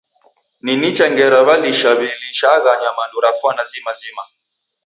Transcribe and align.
Ni 0.63 0.73
nicha 0.81 1.05
ngera 1.13 1.39
w'alisha 1.47 1.89
w'ilishagha 1.99 2.71
nyamandu 2.81 3.17
ra 3.23 3.31
fwana 3.39 3.63
zima 3.71 3.91
zima. 3.99 4.23